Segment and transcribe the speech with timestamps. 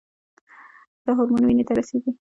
[1.03, 2.11] دا هورمون وینې ته رسیږي.